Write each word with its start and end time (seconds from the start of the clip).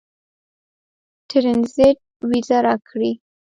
ټرنزیټ 1.29 1.97
وېزه 2.29 2.57
راکړي. 2.65 3.11